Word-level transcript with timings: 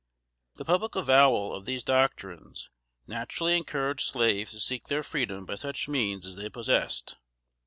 The 0.55 0.65
public 0.65 0.95
avowal 0.95 1.55
of 1.55 1.65
these 1.65 1.83
doctrines, 1.83 2.71
naturally 3.05 3.55
encouraged 3.55 4.07
slaves 4.07 4.49
to 4.49 4.59
seek 4.59 4.85
their 4.87 5.03
freedom 5.03 5.45
by 5.45 5.53
such 5.53 5.87
means 5.87 6.25
as 6.25 6.35
they 6.37 6.49
possessed. 6.49 7.17